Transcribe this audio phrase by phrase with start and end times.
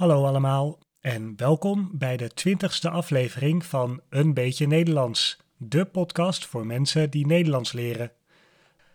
[0.00, 6.66] Hallo allemaal en welkom bij de twintigste aflevering van Een Beetje Nederlands, de podcast voor
[6.66, 8.12] mensen die Nederlands leren.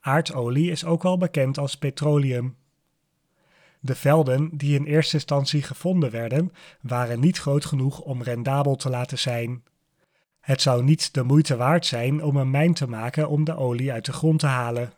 [0.00, 2.56] Aardolie is ook wel bekend als petroleum.
[3.80, 8.90] De velden die in eerste instantie gevonden werden, waren niet groot genoeg om rendabel te
[8.90, 9.64] laten zijn.
[10.46, 13.92] Het zou niet de moeite waard zijn om een mijn te maken om de olie
[13.92, 14.92] uit de grond te halen.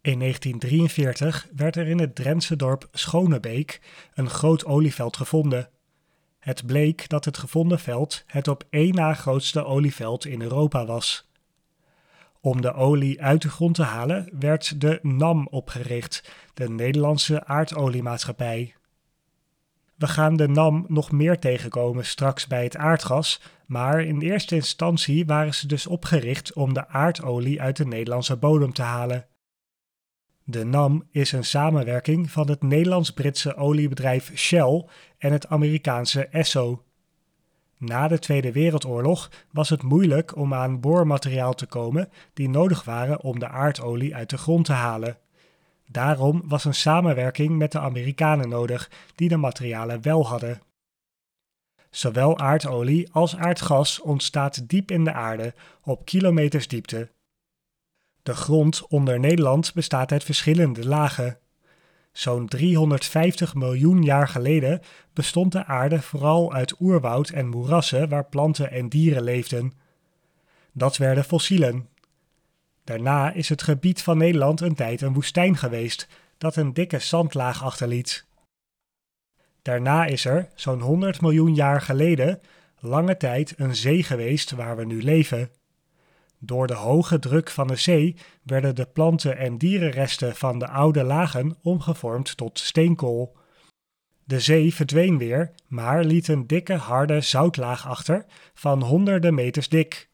[0.00, 3.80] In 1943 werd er in het Drentse dorp Schonebeek
[4.14, 5.68] een groot olieveld gevonden.
[6.38, 11.28] Het bleek dat het gevonden veld het op één na grootste olieveld in Europa was.
[12.40, 18.74] Om de olie uit de grond te halen werd de NAM opgericht, de Nederlandse aardoliemaatschappij.
[19.96, 25.26] We gaan de NAM nog meer tegenkomen straks bij het aardgas, maar in eerste instantie
[25.26, 29.26] waren ze dus opgericht om de aardolie uit de Nederlandse bodem te halen.
[30.44, 34.84] De NAM is een samenwerking van het Nederlands-Britse oliebedrijf Shell
[35.18, 36.82] en het Amerikaanse Esso.
[37.78, 43.22] Na de Tweede Wereldoorlog was het moeilijk om aan boormateriaal te komen die nodig waren
[43.22, 45.18] om de aardolie uit de grond te halen.
[45.88, 50.60] Daarom was een samenwerking met de Amerikanen nodig, die de materialen wel hadden.
[51.90, 57.10] Zowel aardolie als aardgas ontstaat diep in de aarde, op kilometers diepte.
[58.22, 61.38] De grond onder Nederland bestaat uit verschillende lagen.
[62.12, 64.80] Zo'n 350 miljoen jaar geleden
[65.12, 69.72] bestond de aarde vooral uit oerwoud en moerassen waar planten en dieren leefden.
[70.72, 71.88] Dat werden fossielen.
[72.84, 76.08] Daarna is het gebied van Nederland een tijd een woestijn geweest,
[76.38, 78.26] dat een dikke zandlaag achterliet.
[79.62, 82.40] Daarna is er, zo'n 100 miljoen jaar geleden,
[82.78, 85.50] lange tijd een zee geweest waar we nu leven.
[86.38, 91.02] Door de hoge druk van de zee werden de planten- en dierenresten van de oude
[91.02, 93.36] lagen omgevormd tot steenkool.
[94.24, 98.24] De zee verdween weer, maar liet een dikke harde zoutlaag achter
[98.54, 100.08] van honderden meters dik.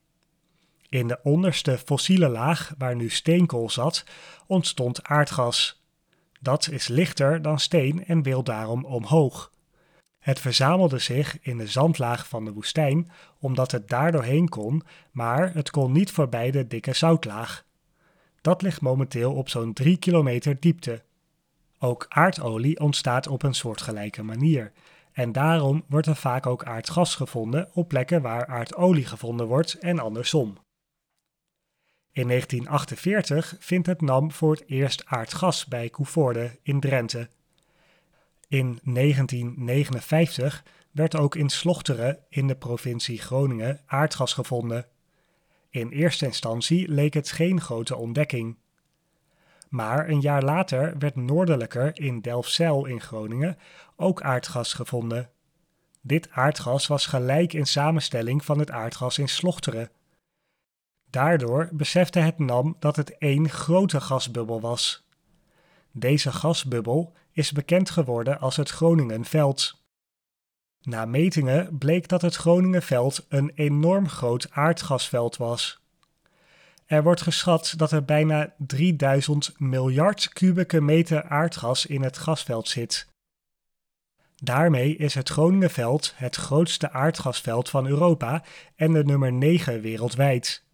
[0.91, 4.05] In de onderste fossiele laag, waar nu steenkool zat,
[4.47, 5.83] ontstond aardgas.
[6.41, 9.51] Dat is lichter dan steen en wil daarom omhoog.
[10.19, 15.55] Het verzamelde zich in de zandlaag van de woestijn omdat het daar doorheen kon, maar
[15.55, 17.65] het kon niet voorbij de dikke zoutlaag.
[18.41, 21.03] Dat ligt momenteel op zo'n 3 kilometer diepte.
[21.79, 24.73] Ook aardolie ontstaat op een soortgelijke manier.
[25.13, 29.99] En daarom wordt er vaak ook aardgas gevonden op plekken waar aardolie gevonden wordt en
[29.99, 30.57] andersom.
[32.13, 37.29] In 1948 vindt het NAM voor het eerst aardgas bij Koevoorde in Drenthe.
[38.49, 44.87] In 1959 werd ook in Slochteren in de provincie Groningen aardgas gevonden.
[45.69, 48.57] In eerste instantie leek het geen grote ontdekking.
[49.69, 53.59] Maar een jaar later werd noordelijker in Delfzijl in Groningen
[53.97, 55.31] ook aardgas gevonden.
[56.01, 59.91] Dit aardgas was gelijk in samenstelling van het aardgas in Slochteren.
[61.11, 65.05] Daardoor besefte het NAM dat het één grote gasbubbel was.
[65.93, 69.83] Deze gasbubbel is bekend geworden als het Groningenveld.
[70.83, 75.81] Na metingen bleek dat het Groningenveld een enorm groot aardgasveld was.
[76.87, 83.09] Er wordt geschat dat er bijna 3000 miljard kubieke meter aardgas in het gasveld zit.
[84.37, 88.45] Daarmee is het Groningenveld het grootste aardgasveld van Europa
[88.77, 90.69] en de nummer 9 wereldwijd.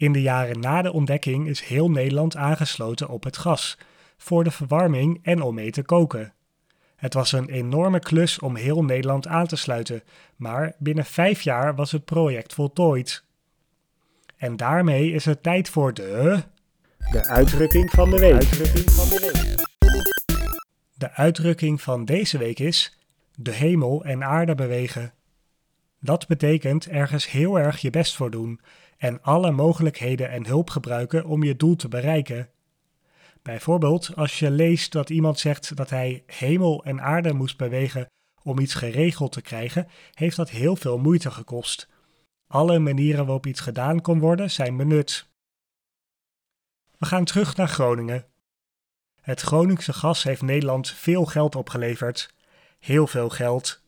[0.00, 3.78] In de jaren na de ontdekking is heel Nederland aangesloten op het gas,
[4.16, 6.32] voor de verwarming en om mee te koken.
[6.96, 10.02] Het was een enorme klus om heel Nederland aan te sluiten,
[10.36, 13.24] maar binnen vijf jaar was het project voltooid.
[14.36, 16.42] En daarmee is het tijd voor de.
[17.10, 18.32] De uitdrukking van de week.
[18.32, 19.66] Uitdrukking van de week.
[20.94, 22.98] De uitdrukking van deze week is:
[23.34, 25.12] de hemel en aarde bewegen.
[25.98, 28.60] Dat betekent ergens heel erg je best voor doen
[29.00, 32.50] en alle mogelijkheden en hulp gebruiken om je doel te bereiken.
[33.42, 38.06] Bijvoorbeeld als je leest dat iemand zegt dat hij hemel en aarde moest bewegen
[38.42, 41.88] om iets geregeld te krijgen, heeft dat heel veel moeite gekost.
[42.46, 45.28] Alle manieren waarop iets gedaan kon worden zijn benut.
[46.98, 48.26] We gaan terug naar Groningen.
[49.20, 52.34] Het Groningse gas heeft Nederland veel geld opgeleverd.
[52.78, 53.82] Heel veel geld.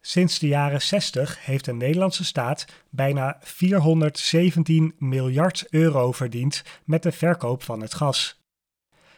[0.00, 7.12] Sinds de jaren 60 heeft de Nederlandse staat bijna 417 miljard euro verdiend met de
[7.12, 8.40] verkoop van het gas.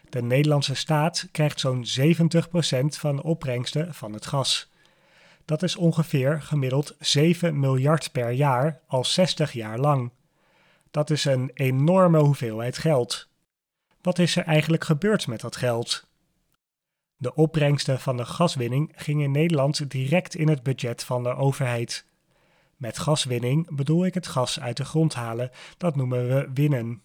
[0.09, 2.09] De Nederlandse staat krijgt zo'n 70%
[2.89, 4.71] van de opbrengsten van het gas.
[5.45, 10.11] Dat is ongeveer gemiddeld 7 miljard per jaar al 60 jaar lang.
[10.91, 13.29] Dat is een enorme hoeveelheid geld.
[14.01, 16.11] Wat is er eigenlijk gebeurd met dat geld?
[17.23, 22.07] De opbrengsten van de gaswinning gingen in Nederland direct in het budget van de overheid.
[22.77, 27.03] Met gaswinning bedoel ik het gas uit de grond halen, dat noemen we winnen.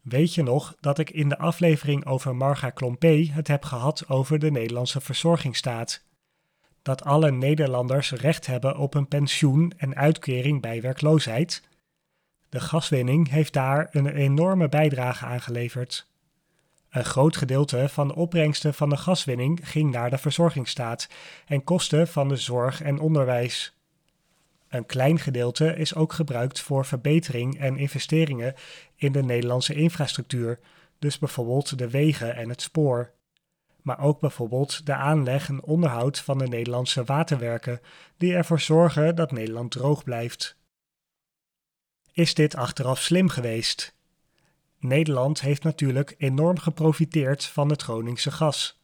[0.00, 4.38] Weet je nog dat ik in de aflevering over Marga Klompé het heb gehad over
[4.38, 6.04] de Nederlandse verzorgingsstaat?
[6.82, 11.68] Dat alle Nederlanders recht hebben op een pensioen en uitkering bij werkloosheid?
[12.48, 16.10] De gaswinning heeft daar een enorme bijdrage aan geleverd.
[16.92, 21.08] Een groot gedeelte van de opbrengsten van de gaswinning ging naar de verzorgingsstaat
[21.46, 23.74] en kosten van de zorg en onderwijs.
[24.68, 28.54] Een klein gedeelte is ook gebruikt voor verbetering en investeringen
[28.96, 30.58] in de Nederlandse infrastructuur,
[30.98, 33.12] dus bijvoorbeeld de wegen en het spoor.
[33.82, 37.80] Maar ook bijvoorbeeld de aanleg en onderhoud van de Nederlandse waterwerken,
[38.16, 40.56] die ervoor zorgen dat Nederland droog blijft.
[42.12, 43.94] Is dit achteraf slim geweest?
[44.82, 48.80] Nederland heeft natuurlijk enorm geprofiteerd van het Groningse gas.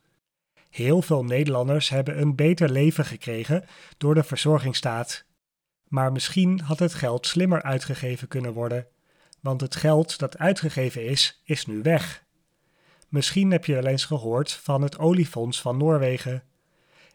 [0.70, 3.64] Heel veel Nederlanders hebben een beter leven gekregen
[3.96, 5.24] door de verzorgingsstaat.
[5.88, 8.86] Maar misschien had het geld slimmer uitgegeven kunnen worden,
[9.40, 12.24] want het geld dat uitgegeven is, is nu weg.
[13.08, 16.42] Misschien heb je wel eens gehoord van het oliefonds van Noorwegen.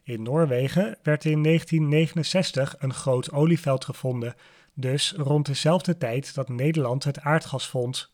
[0.04, 4.36] In Noorwegen werd in 1969 een groot olieveld gevonden,
[4.74, 8.12] dus rond dezelfde tijd dat Nederland het aardgas vond.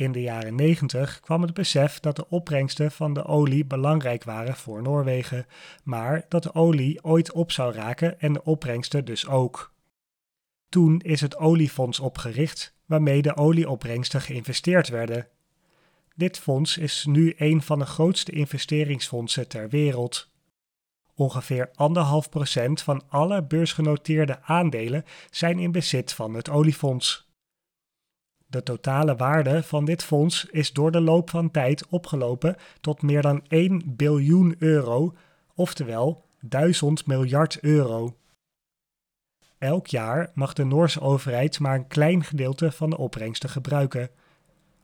[0.00, 4.56] In de jaren 90 kwam het besef dat de opbrengsten van de olie belangrijk waren
[4.56, 5.46] voor Noorwegen,
[5.82, 9.74] maar dat de olie ooit op zou raken en de opbrengsten dus ook.
[10.68, 15.28] Toen is het oliefonds opgericht, waarmee de olieopbrengsten geïnvesteerd werden.
[16.14, 20.30] Dit fonds is nu een van de grootste investeringsfondsen ter wereld.
[21.14, 21.72] Ongeveer 1,5%
[22.72, 27.29] van alle beursgenoteerde aandelen zijn in bezit van het oliefonds.
[28.50, 33.22] De totale waarde van dit fonds is door de loop van tijd opgelopen tot meer
[33.22, 35.14] dan 1 biljoen euro,
[35.54, 38.16] oftewel 1000 miljard euro.
[39.58, 44.10] Elk jaar mag de Noorse overheid maar een klein gedeelte van de opbrengsten gebruiken.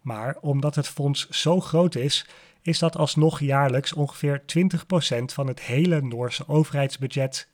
[0.00, 2.26] Maar omdat het fonds zo groot is,
[2.62, 4.44] is dat alsnog jaarlijks ongeveer 20%
[5.24, 7.48] van het hele Noorse overheidsbudget.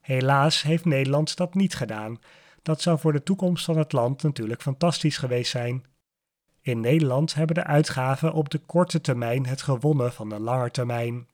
[0.00, 2.18] Helaas heeft Nederland dat niet gedaan
[2.62, 5.84] dat zou voor de toekomst van het land natuurlijk fantastisch geweest zijn.
[6.60, 11.28] In Nederland hebben de uitgaven op de korte termijn het gewonnen van de lange termijn.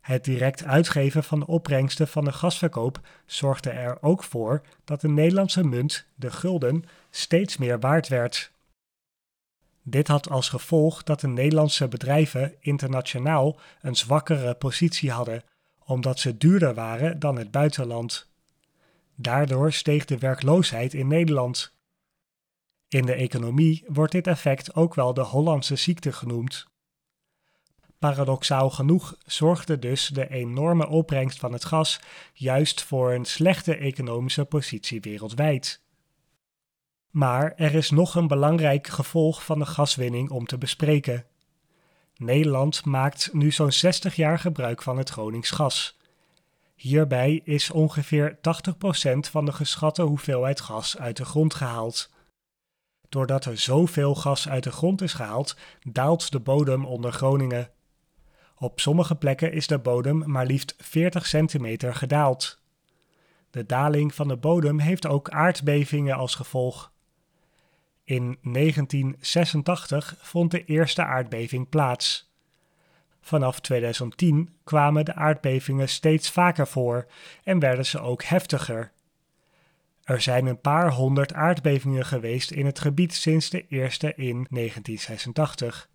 [0.00, 5.08] Het direct uitgeven van de opbrengsten van de gasverkoop zorgde er ook voor dat de
[5.08, 8.52] Nederlandse munt, de gulden, steeds meer waard werd.
[9.82, 15.42] Dit had als gevolg dat de Nederlandse bedrijven internationaal een zwakkere positie hadden,
[15.84, 18.28] omdat ze duurder waren dan het buitenland.
[19.16, 21.74] Daardoor steeg de werkloosheid in Nederland.
[22.88, 26.66] In de economie wordt dit effect ook wel de Hollandse ziekte genoemd.
[27.98, 32.00] Paradoxaal genoeg zorgde dus de enorme opbrengst van het gas
[32.32, 35.82] juist voor een slechte economische positie wereldwijd.
[37.10, 41.26] Maar er is nog een belangrijk gevolg van de gaswinning om te bespreken.
[42.16, 45.98] Nederland maakt nu zo'n 60 jaar gebruik van het Gronings gas.
[46.76, 48.40] Hierbij is ongeveer 80%
[49.30, 52.12] van de geschatte hoeveelheid gas uit de grond gehaald.
[53.08, 57.70] Doordat er zoveel gas uit de grond is gehaald, daalt de bodem onder Groningen.
[58.56, 62.62] Op sommige plekken is de bodem maar liefst 40 centimeter gedaald.
[63.50, 66.92] De daling van de bodem heeft ook aardbevingen als gevolg.
[68.04, 72.25] In 1986 vond de eerste aardbeving plaats.
[73.26, 77.06] Vanaf 2010 kwamen de aardbevingen steeds vaker voor
[77.44, 78.92] en werden ze ook heftiger.
[80.04, 85.88] Er zijn een paar honderd aardbevingen geweest in het gebied sinds de eerste in 1986.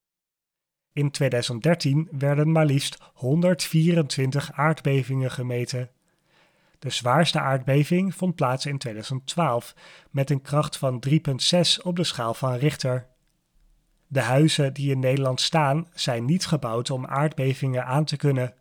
[0.94, 5.90] In 2013 werden maar liefst 124 aardbevingen gemeten.
[6.80, 9.76] De zwaarste aardbeving vond plaats in 2012
[10.10, 13.10] met een kracht van 3,6 op de schaal van Richter.
[14.12, 18.53] De huizen die in Nederland staan zijn niet gebouwd om aardbevingen aan te kunnen.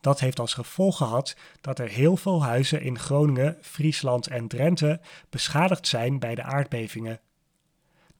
[0.00, 5.00] Dat heeft als gevolg gehad dat er heel veel huizen in Groningen, Friesland en Drenthe
[5.30, 7.20] beschadigd zijn bij de aardbevingen.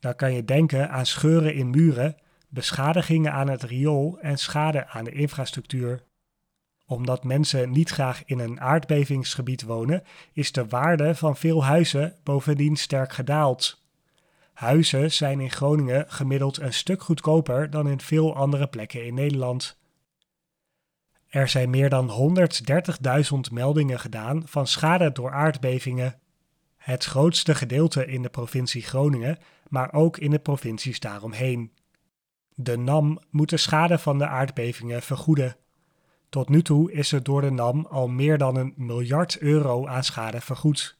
[0.00, 2.16] Dan kan je denken aan scheuren in muren,
[2.48, 6.02] beschadigingen aan het riool en schade aan de infrastructuur.
[6.86, 12.76] Omdat mensen niet graag in een aardbevingsgebied wonen, is de waarde van veel huizen bovendien
[12.76, 13.77] sterk gedaald.
[14.58, 19.78] Huizen zijn in Groningen gemiddeld een stuk goedkoper dan in veel andere plekken in Nederland.
[21.28, 22.36] Er zijn meer dan
[23.50, 26.20] 130.000 meldingen gedaan van schade door aardbevingen.
[26.76, 29.38] Het grootste gedeelte in de provincie Groningen,
[29.68, 31.72] maar ook in de provincies daaromheen.
[32.54, 35.56] De NAM moet de schade van de aardbevingen vergoeden.
[36.28, 40.04] Tot nu toe is er door de NAM al meer dan een miljard euro aan
[40.04, 40.97] schade vergoed.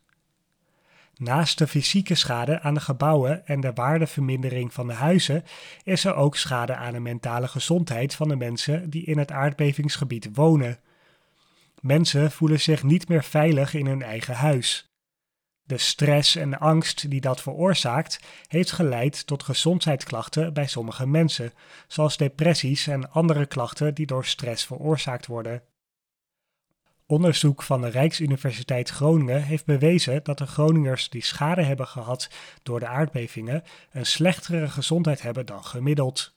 [1.19, 5.45] Naast de fysieke schade aan de gebouwen en de waardevermindering van de huizen
[5.83, 10.29] is er ook schade aan de mentale gezondheid van de mensen die in het aardbevingsgebied
[10.35, 10.79] wonen.
[11.81, 14.93] Mensen voelen zich niet meer veilig in hun eigen huis.
[15.63, 21.53] De stress en angst die dat veroorzaakt, heeft geleid tot gezondheidsklachten bij sommige mensen,
[21.87, 25.63] zoals depressies en andere klachten die door stress veroorzaakt worden.
[27.11, 32.31] Onderzoek van de Rijksuniversiteit Groningen heeft bewezen dat de Groningers die schade hebben gehad
[32.63, 36.35] door de aardbevingen een slechtere gezondheid hebben dan gemiddeld.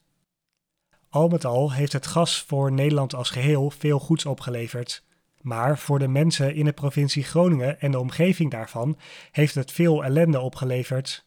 [1.10, 5.04] Al met al heeft het gas voor Nederland als geheel veel goeds opgeleverd.
[5.42, 8.98] Maar voor de mensen in de provincie Groningen en de omgeving daarvan
[9.32, 11.25] heeft het veel ellende opgeleverd.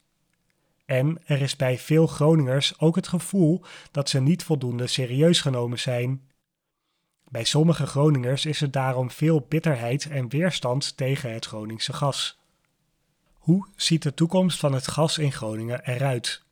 [0.84, 5.78] En er is bij veel Groningers ook het gevoel dat ze niet voldoende serieus genomen
[5.78, 6.28] zijn.
[7.34, 12.38] Bij sommige Groningers is er daarom veel bitterheid en weerstand tegen het Groningse gas.
[13.32, 16.42] Hoe ziet de toekomst van het gas in Groningen eruit?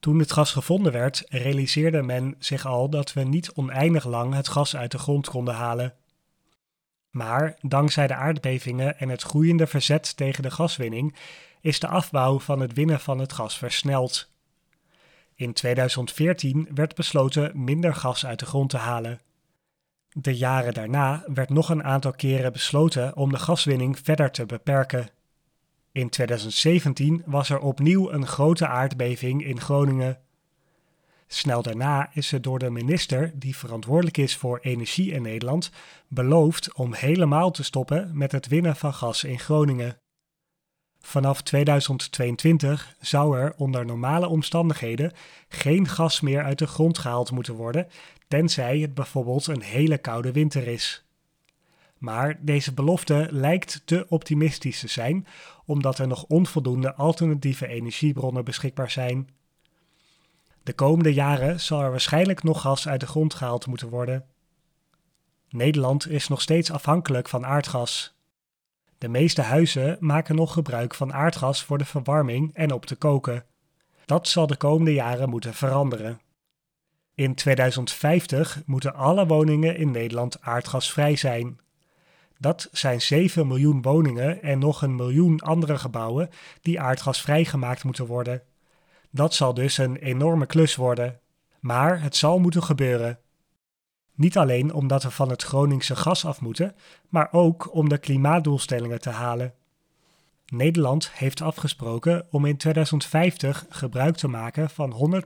[0.00, 4.48] Toen het gas gevonden werd, realiseerde men zich al dat we niet oneindig lang het
[4.48, 5.94] gas uit de grond konden halen.
[7.10, 11.16] Maar dankzij de aardbevingen en het groeiende verzet tegen de gaswinning
[11.60, 14.30] is de afbouw van het winnen van het gas versneld.
[15.34, 19.20] In 2014 werd besloten minder gas uit de grond te halen.
[20.20, 25.10] De jaren daarna werd nog een aantal keren besloten om de gaswinning verder te beperken.
[25.92, 30.18] In 2017 was er opnieuw een grote aardbeving in Groningen.
[31.26, 35.70] Snel daarna is er door de minister, die verantwoordelijk is voor energie in Nederland,
[36.08, 39.98] beloofd om helemaal te stoppen met het winnen van gas in Groningen.
[41.08, 45.12] Vanaf 2022 zou er onder normale omstandigheden
[45.48, 47.88] geen gas meer uit de grond gehaald moeten worden,
[48.26, 51.04] tenzij het bijvoorbeeld een hele koude winter is.
[51.98, 55.26] Maar deze belofte lijkt te optimistisch te zijn,
[55.64, 59.28] omdat er nog onvoldoende alternatieve energiebronnen beschikbaar zijn.
[60.62, 64.24] De komende jaren zal er waarschijnlijk nog gas uit de grond gehaald moeten worden.
[65.50, 68.17] Nederland is nog steeds afhankelijk van aardgas.
[68.98, 73.44] De meeste huizen maken nog gebruik van aardgas voor de verwarming en op te koken.
[74.04, 76.20] Dat zal de komende jaren moeten veranderen.
[77.14, 81.60] In 2050 moeten alle woningen in Nederland aardgasvrij zijn.
[82.38, 88.06] Dat zijn 7 miljoen woningen en nog een miljoen andere gebouwen die aardgasvrij gemaakt moeten
[88.06, 88.42] worden.
[89.10, 91.20] Dat zal dus een enorme klus worden.
[91.60, 93.18] Maar het zal moeten gebeuren.
[94.18, 96.74] Niet alleen omdat we van het Groningse gas af moeten,
[97.08, 99.54] maar ook om de klimaatdoelstellingen te halen.
[100.46, 105.22] Nederland heeft afgesproken om in 2050 gebruik te maken van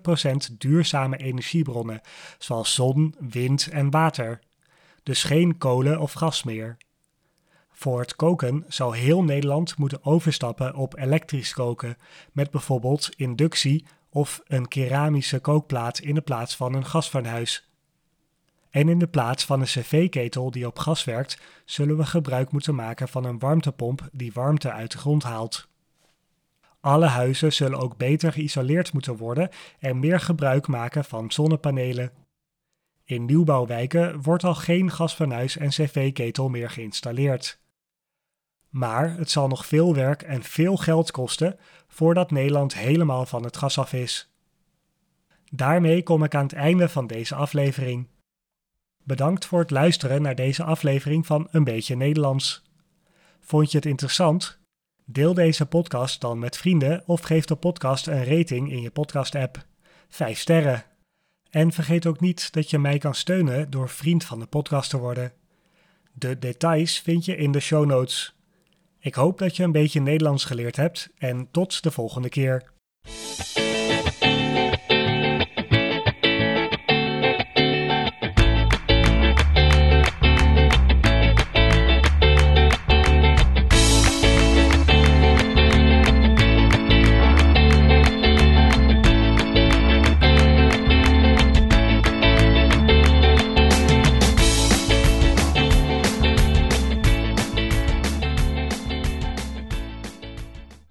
[0.52, 2.00] 100% duurzame energiebronnen,
[2.38, 4.40] zoals zon, wind en water.
[5.02, 6.76] Dus geen kolen of gas meer.
[7.70, 11.96] Voor het koken zou heel Nederland moeten overstappen op elektrisch koken,
[12.32, 17.71] met bijvoorbeeld inductie of een keramische kookplaat in de plaats van een gasfornuis.
[18.72, 22.74] En in de plaats van een cv-ketel die op gas werkt, zullen we gebruik moeten
[22.74, 25.68] maken van een warmtepomp die warmte uit de grond haalt.
[26.80, 29.48] Alle huizen zullen ook beter geïsoleerd moeten worden
[29.78, 32.10] en meer gebruik maken van zonnepanelen.
[33.04, 37.60] In nieuwbouwwijken wordt al geen gasfornuis en cv-ketel meer geïnstalleerd.
[38.68, 43.56] Maar het zal nog veel werk en veel geld kosten voordat Nederland helemaal van het
[43.56, 44.32] gas af is.
[45.50, 48.06] Daarmee kom ik aan het einde van deze aflevering.
[49.04, 52.62] Bedankt voor het luisteren naar deze aflevering van Een beetje Nederlands.
[53.40, 54.58] Vond je het interessant?
[55.04, 59.66] Deel deze podcast dan met vrienden of geef de podcast een rating in je podcast-app.
[60.08, 60.84] 5 sterren.
[61.50, 64.98] En vergeet ook niet dat je mij kan steunen door vriend van de podcast te
[64.98, 65.32] worden.
[66.12, 68.36] De details vind je in de show notes.
[68.98, 72.72] Ik hoop dat je een beetje Nederlands geleerd hebt en tot de volgende keer.